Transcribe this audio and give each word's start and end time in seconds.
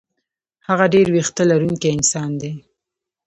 هغه 0.67 0.85
ډېر 0.93 1.07
وېښته 1.13 1.43
لرونکی 1.51 1.87
انسان 1.97 2.31
دی. 2.41 2.53